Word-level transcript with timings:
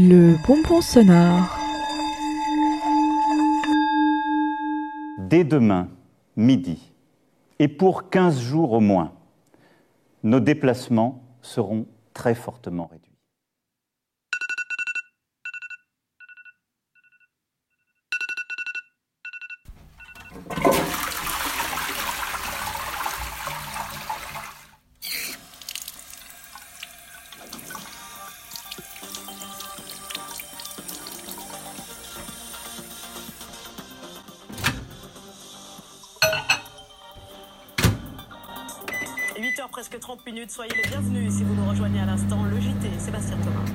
Le 0.00 0.36
bonbon 0.46 0.80
sonore. 0.80 1.58
Dès 5.18 5.42
demain, 5.42 5.88
midi, 6.36 6.92
et 7.58 7.66
pour 7.66 8.08
15 8.08 8.38
jours 8.40 8.74
au 8.74 8.80
moins, 8.80 9.12
nos 10.22 10.38
déplacements 10.38 11.20
seront 11.42 11.84
très 12.14 12.36
fortement 12.36 12.86
réduits. 12.86 13.07
8h 39.38 39.68
presque 39.70 40.00
30 40.00 40.26
minutes, 40.26 40.50
soyez 40.50 40.74
les 40.74 40.88
bienvenus 40.88 41.32
si 41.32 41.44
vous 41.44 41.54
nous 41.54 41.70
rejoignez 41.70 42.00
à 42.00 42.06
l'instant. 42.06 42.42
Le 42.42 42.60
JT, 42.60 42.98
Sébastien 42.98 43.36
Thomas. 43.36 43.70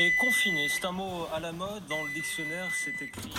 Et 0.00 0.10
confiné, 0.20 0.68
c'est 0.68 0.84
un 0.84 0.90
mot 0.90 1.28
à 1.32 1.38
la 1.38 1.52
mode. 1.52 1.86
Dans 1.88 2.02
le 2.02 2.12
dictionnaire, 2.12 2.68
c'est 2.72 3.00
écrit. 3.00 3.30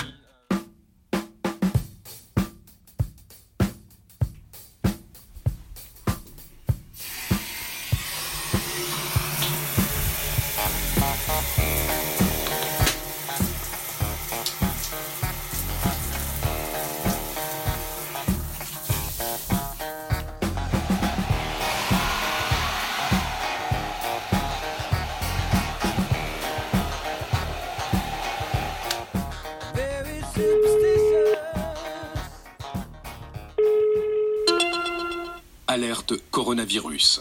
Alerte 35.75 36.13
coronavirus. 36.31 37.19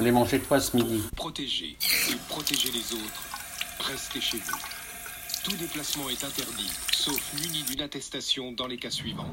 Les 0.00 0.10
manger 0.10 0.40
quoi 0.40 0.58
ce 0.58 0.76
midi 0.76 1.00
Protégez 1.14 1.76
et 2.10 2.16
protégez 2.28 2.72
les 2.72 2.92
autres. 2.92 3.22
Restez 3.78 4.20
chez 4.20 4.38
vous. 4.38 4.58
Tout 5.44 5.54
déplacement 5.54 6.10
est 6.10 6.24
interdit, 6.24 6.72
sauf 6.92 7.22
muni 7.34 7.62
d'une 7.62 7.82
attestation 7.82 8.50
dans 8.50 8.66
les 8.66 8.78
cas 8.78 8.90
suivants. 8.90 9.32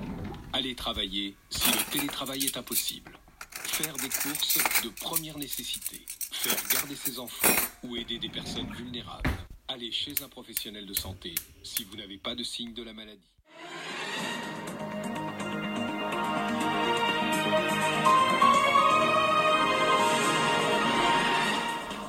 Aller 0.53 0.76
travailler 0.76 1.34
si 1.50 1.72
le 1.72 1.92
télétravail 1.92 2.45
est 2.45 2.56
impossible. 2.56 3.18
Faire 3.50 3.95
des 3.95 4.09
courses 4.09 4.59
de 4.84 4.90
première 4.90 5.40
nécessité. 5.40 6.00
Faire 6.31 6.62
garder 6.72 6.96
ses 6.96 7.18
enfants 7.18 7.48
ou 7.81 7.96
aider 7.96 8.20
des 8.20 8.30
personnes 8.30 8.72
vulnérables. 8.75 9.31
Aller 9.70 9.92
chez 9.92 10.14
un 10.23 10.30
professionnel 10.30 10.86
de 10.86 10.94
santé 10.94 11.34
si 11.64 11.84
vous 11.84 11.98
n'avez 11.98 12.20
pas 12.20 12.36
de 12.36 12.44
signe 12.44 12.75
de 12.75 12.84
la 12.84 12.94
maladie. 12.94 13.31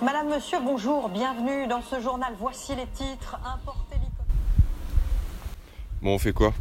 Madame, 0.03 0.31
Monsieur, 0.31 0.59
bonjour, 0.61 1.09
bienvenue 1.09 1.69
dans 1.69 1.81
ce 1.81 2.01
journal. 2.01 2.35
Voici 2.37 2.75
les 2.75 2.89
titres. 2.89 3.37
Porte-hélicoptère. 3.65 4.25
Bon, 6.03 6.15
on 6.15 6.19
fait 6.19 6.33
quoi? 6.33 6.53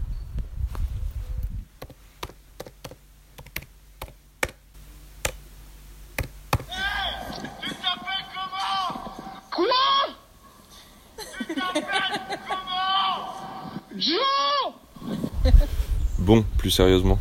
Bon, 16.20 16.46
plus 16.60 16.70
sérieusement, 16.70 17.18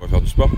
on 0.00 0.04
va 0.04 0.10
faire 0.10 0.20
du 0.20 0.28
sport? 0.28 0.50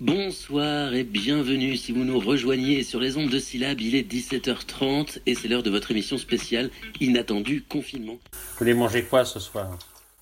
Bonsoir 0.00 0.94
et 0.94 1.02
bienvenue 1.02 1.76
si 1.76 1.90
vous 1.90 2.04
nous 2.04 2.20
rejoignez 2.20 2.84
sur 2.84 3.00
les 3.00 3.16
ondes 3.16 3.30
de 3.30 3.40
syllabes, 3.40 3.80
il 3.80 3.96
est 3.96 4.08
17h30 4.08 5.18
et 5.26 5.34
c'est 5.34 5.48
l'heure 5.48 5.64
de 5.64 5.70
votre 5.70 5.90
émission 5.90 6.16
spéciale 6.18 6.70
Inattendu 7.00 7.64
confinement. 7.68 8.12
Vous 8.12 8.58
voulez 8.60 8.74
manger 8.74 9.02
quoi 9.02 9.24
ce 9.24 9.40
soir? 9.40 9.76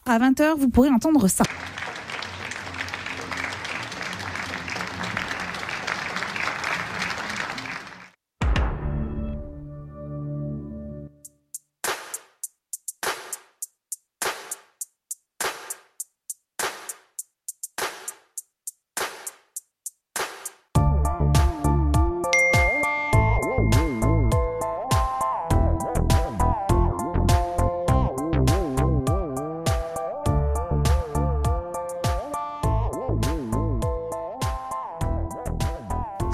À 0.07 0.19
20h, 0.19 0.57
vous 0.57 0.71
pourrez 0.71 0.89
entendre 0.89 1.29
ça. 1.29 1.45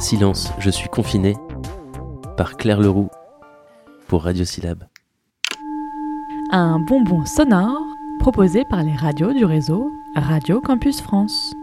Silence, 0.03 0.53
je 0.59 0.69
suis 0.69 0.89
confiné 0.89 1.37
par 2.37 2.57
Claire 2.57 2.81
Leroux 2.81 3.09
pour 4.09 4.25
Radio 4.25 4.45
Syllabe. 4.45 4.83
Un 6.51 6.81
bonbon 6.81 7.25
sonore 7.25 7.81
proposé 8.19 8.65
par 8.65 8.83
les 8.83 8.97
radios 8.97 9.33
du 9.33 9.45
réseau 9.45 9.93
Radio 10.17 10.61
Campus 10.61 11.01
France. 11.01 11.55